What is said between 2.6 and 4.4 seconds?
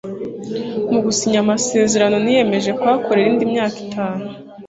kuhakorera indi myaka itanu.